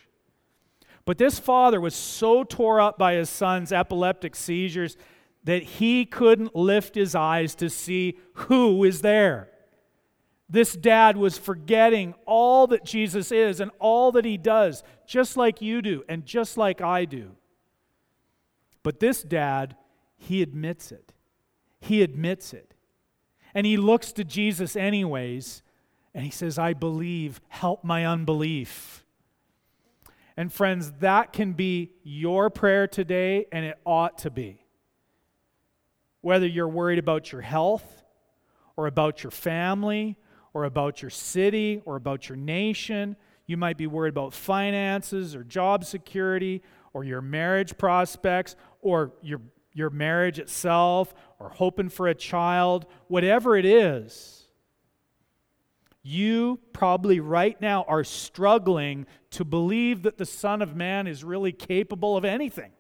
[1.06, 4.98] But this father was so tore up by his son's epileptic seizures
[5.44, 9.50] that he couldn't lift his eyes to see who is there.
[10.50, 15.62] This dad was forgetting all that Jesus is and all that he does, just like
[15.62, 17.32] you do and just like I do.
[18.84, 19.76] But this dad,
[20.18, 21.14] he admits it.
[21.80, 22.74] He admits it.
[23.54, 25.64] And he looks to Jesus, anyways,
[26.14, 29.05] and he says, I believe, help my unbelief.
[30.38, 34.62] And friends, that can be your prayer today, and it ought to be.
[36.22, 38.04] Whether you're worried about your health,
[38.76, 40.18] or about your family,
[40.54, 43.16] or about your city, or about your nation,
[43.46, 46.62] you might be worried about finances, or job security,
[46.94, 49.40] or your marriage prospects, or your,
[49.74, 54.45] your marriage itself, or hoping for a child, whatever it is
[56.08, 61.52] you probably right now are struggling to believe that the Son of Man is really
[61.52, 62.72] capable of anything.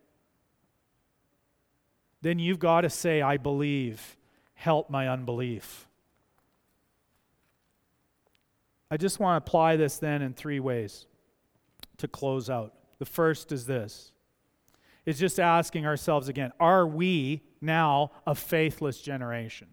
[2.21, 4.15] Then you've got to say, I believe.
[4.53, 5.87] Help my unbelief.
[8.91, 11.07] I just want to apply this then in three ways
[11.97, 12.75] to close out.
[12.99, 14.11] The first is this
[15.05, 19.67] is just asking ourselves again, are we now a faithless generation?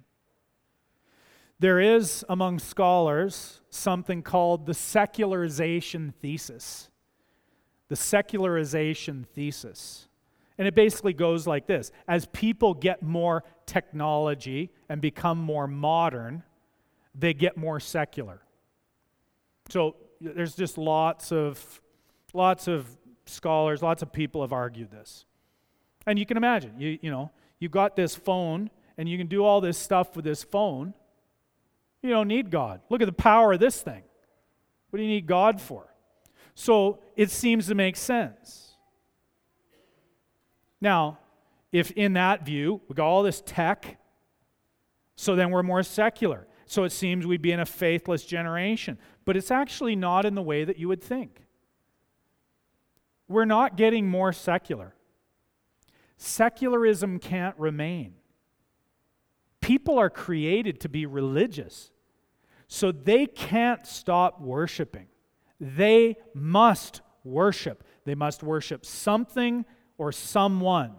[1.62, 6.90] There is among scholars something called the secularization thesis.
[7.88, 10.08] The secularization thesis.
[10.58, 16.42] And it basically goes like this As people get more technology and become more modern,
[17.14, 18.42] they get more secular.
[19.68, 21.80] So there's just lots of
[22.34, 22.88] lots of
[23.26, 25.26] scholars, lots of people have argued this.
[26.08, 29.44] And you can imagine, you, you know, you've got this phone and you can do
[29.44, 30.94] all this stuff with this phone
[32.02, 32.80] you don't need God.
[32.90, 34.02] Look at the power of this thing.
[34.90, 35.94] What do you need God for?
[36.54, 38.76] So it seems to make sense.
[40.80, 41.18] Now,
[41.70, 43.98] if in that view, we got all this tech,
[45.16, 46.46] so then we're more secular.
[46.66, 48.98] So it seems we'd be in a faithless generation.
[49.24, 51.44] But it's actually not in the way that you would think.
[53.28, 54.94] We're not getting more secular.
[56.16, 58.14] Secularism can't remain.
[59.60, 61.91] People are created to be religious.
[62.72, 65.08] So they can't stop worshiping.
[65.60, 67.84] They must worship.
[68.06, 69.66] They must worship something
[69.98, 70.94] or someone.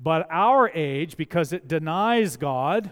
[0.00, 2.90] But our age, because it denies God,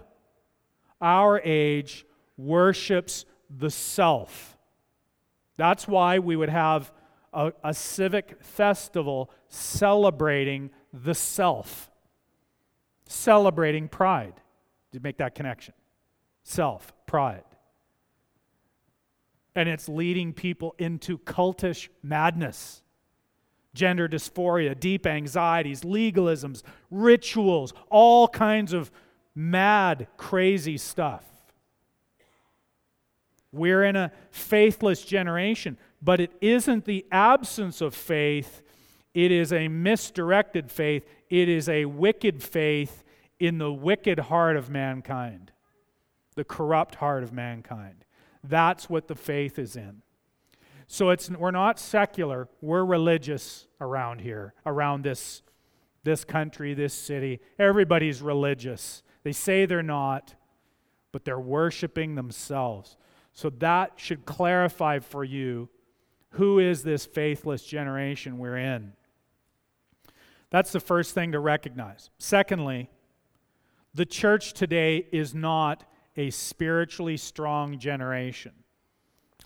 [1.01, 2.05] our age
[2.37, 4.59] worships the self.
[5.57, 6.93] That's why we would have
[7.33, 11.91] a, a civic festival celebrating the self,
[13.07, 14.35] celebrating pride.
[14.93, 15.73] Did make that connection?
[16.43, 17.43] Self, pride.
[19.57, 22.83] And it's leading people into cultish madness
[23.75, 28.91] gender dysphoria, deep anxieties, legalisms, rituals, all kinds of
[29.35, 31.25] mad, crazy stuff.
[33.53, 38.63] We're in a faithless generation, but it isn't the absence of faith,
[39.13, 43.05] it is a misdirected faith, it is a wicked faith
[43.39, 45.53] in the wicked heart of mankind,
[46.35, 48.05] the corrupt heart of mankind.
[48.45, 50.03] That's what the faith is in.
[50.87, 55.43] So it's we're not secular, we're religious around here, around this
[56.05, 57.41] this country, this city.
[57.59, 59.03] Everybody's religious.
[59.23, 60.35] They say they're not,
[61.13, 62.99] but they're worshiping themselves.
[63.33, 65.71] So that should clarify for you
[66.31, 68.93] who is this faithless generation we're in.
[70.51, 72.11] That's the first thing to recognize.
[72.19, 72.91] Secondly,
[73.95, 75.85] the church today is not
[76.17, 78.53] a spiritually strong generation.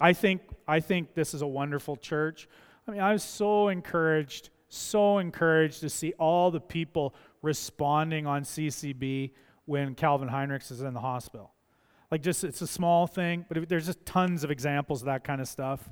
[0.00, 2.48] I think, I think this is a wonderful church.
[2.86, 8.42] I mean, I was so encouraged, so encouraged to see all the people responding on
[8.42, 9.32] CCB
[9.64, 11.52] when Calvin Heinrichs is in the hospital.
[12.10, 15.40] Like, just it's a small thing, but there's just tons of examples of that kind
[15.40, 15.90] of stuff.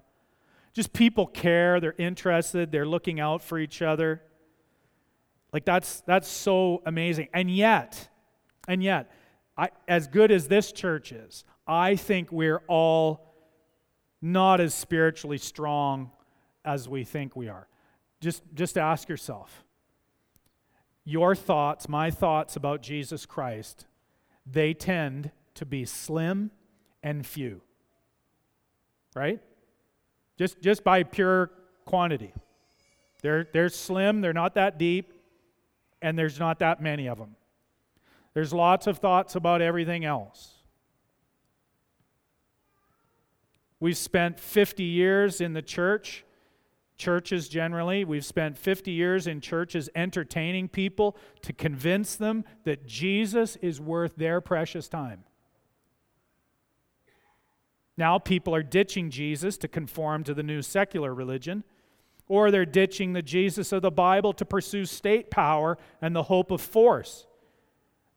[0.72, 4.22] Just people care, they're interested, they're looking out for each other.
[5.52, 7.28] Like, that's, that's so amazing.
[7.34, 8.08] And yet,
[8.66, 9.10] and yet,
[9.56, 13.34] I, as good as this church is, I think we're all
[14.20, 16.10] not as spiritually strong
[16.64, 17.68] as we think we are.
[18.20, 19.64] Just, just ask yourself
[21.06, 23.86] your thoughts, my thoughts about Jesus Christ,
[24.44, 26.50] they tend to be slim
[27.02, 27.62] and few.
[29.14, 29.40] Right?
[30.36, 31.52] Just, just by pure
[31.84, 32.34] quantity.
[33.22, 35.12] They're, they're slim, they're not that deep,
[36.02, 37.36] and there's not that many of them.
[38.36, 40.56] There's lots of thoughts about everything else.
[43.80, 46.22] We've spent 50 years in the church,
[46.98, 53.56] churches generally, we've spent 50 years in churches entertaining people to convince them that Jesus
[53.62, 55.24] is worth their precious time.
[57.96, 61.64] Now people are ditching Jesus to conform to the new secular religion,
[62.28, 66.50] or they're ditching the Jesus of the Bible to pursue state power and the hope
[66.50, 67.26] of force.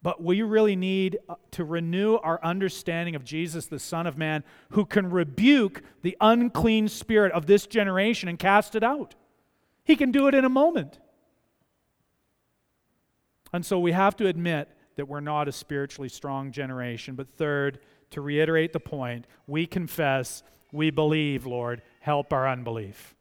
[0.02, 4.44] But we really need uh, to renew our understanding of Jesus, the Son of Man,
[4.72, 9.16] who can rebuke the unclean spirit of this generation and cast it out.
[9.84, 11.00] He can do it in a moment.
[13.52, 17.16] And so we have to admit that we're not a spiritually strong generation.
[17.16, 17.80] But third,
[18.12, 23.16] to reiterate the point, we confess, we believe, Lord, help our unbelief.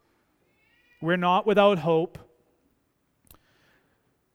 [1.01, 2.19] We're not without hope.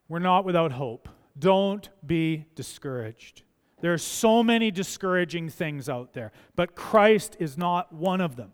[0.07, 1.09] We're not without hope.
[1.37, 3.43] Don't be discouraged.
[3.81, 8.53] There are so many discouraging things out there, but Christ is not one of them.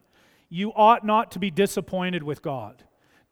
[0.50, 2.84] You ought not to be disappointed with God.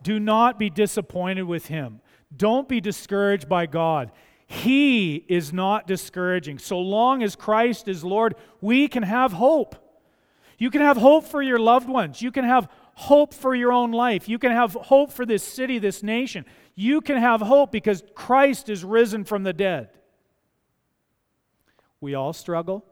[0.03, 2.01] Do not be disappointed with Him.
[2.35, 4.11] Don't be discouraged by God.
[4.45, 6.59] He is not discouraging.
[6.59, 9.75] So long as Christ is Lord, we can have hope.
[10.57, 12.21] You can have hope for your loved ones.
[12.21, 14.27] You can have hope for your own life.
[14.27, 16.45] You can have hope for this city, this nation.
[16.73, 19.89] You can have hope because Christ is risen from the dead.
[22.01, 22.83] We all struggle.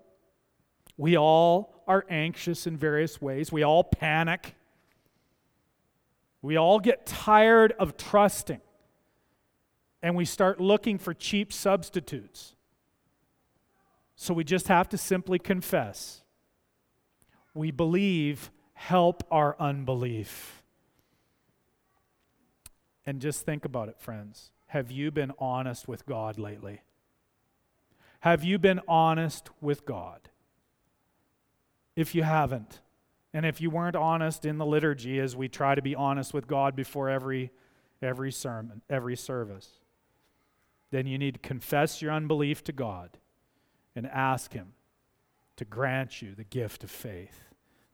[0.96, 3.52] We all are anxious in various ways.
[3.52, 4.54] We all panic.
[6.44, 8.62] We all get tired of trusting.
[10.04, 12.54] And we start looking for cheap substitutes.
[14.16, 16.22] So we just have to simply confess
[17.56, 20.62] we believe help our unbelief.
[23.06, 24.52] And just think about it, friends.
[24.68, 26.82] Have you been honest with God lately?
[28.20, 30.30] Have you been honest with God?
[31.96, 32.82] If you haven't,
[33.34, 36.48] and if you weren't honest in the liturgy as we try to be honest with
[36.48, 37.52] God before every
[38.02, 39.70] every sermon, every service,
[40.92, 43.18] then you need to confess your unbelief to God
[43.96, 44.74] and ask him
[45.56, 47.45] to grant you the gift of faith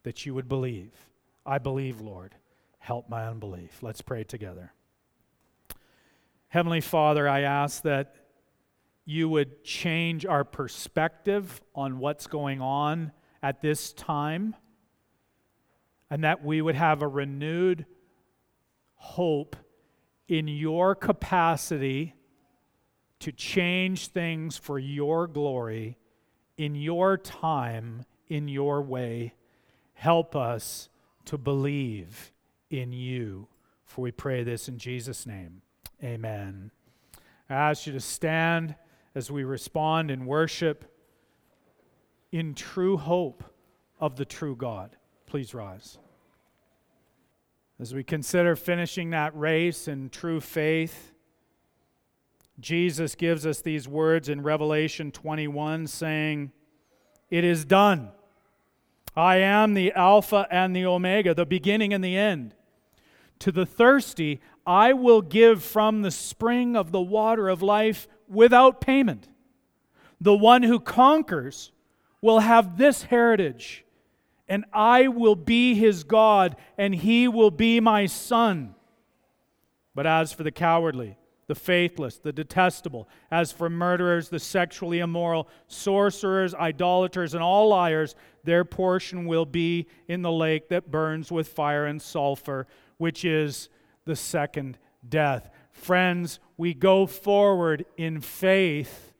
[0.04, 0.92] that you would believe.
[1.46, 2.36] I believe, Lord.
[2.80, 3.82] Help my unbelief.
[3.82, 4.74] Let's pray together.
[6.48, 8.16] Heavenly Father, I ask that
[9.06, 13.12] you would change our perspective on what's going on
[13.44, 14.56] at this time,
[16.10, 17.86] and that we would have a renewed
[18.96, 19.56] hope
[20.28, 22.16] in your capacity
[23.20, 25.98] to change things for your glory
[26.58, 29.34] in your time, in your way.
[30.02, 30.90] Help us
[31.26, 32.32] to believe
[32.72, 33.48] in you.
[33.86, 35.62] For we pray this in Jesus' name.
[36.04, 36.72] Amen.
[37.48, 38.74] I ask you to stand
[39.14, 40.92] as we respond in worship
[42.32, 43.44] in true hope
[44.00, 44.98] of the true God.
[45.28, 46.00] Please rise.
[47.80, 51.14] As we consider finishing that race in true faith,
[52.60, 56.52] Jesus gives us these words in Revelation 21 saying,
[57.30, 58.10] It is done.
[59.16, 62.56] I am the Alpha and the Omega, the beginning and the end.
[63.40, 68.80] To the thirsty, I will give from the spring of the water of life without
[68.80, 69.28] payment.
[70.20, 71.72] The one who conquers
[72.22, 73.84] will have this heritage,
[74.48, 78.76] and I will be his God, and he will be my son.
[79.96, 85.50] But as for the cowardly, the faithless, the detestable, as for murderers, the sexually immoral,
[85.68, 91.48] sorcerers, idolaters, and all liars, their portion will be in the lake that burns with
[91.48, 92.68] fire and sulfur,
[92.98, 93.70] which is
[94.06, 94.78] the second
[95.08, 95.50] death.
[95.72, 99.14] Friends, we go forward in faith,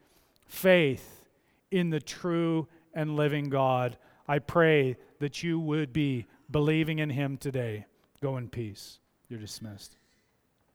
[0.46, 1.24] faith
[1.70, 3.96] in the true and living God.
[4.28, 7.86] I pray that you would be believing in Him today.
[8.20, 8.98] Go in peace.
[9.28, 9.96] You're dismissed.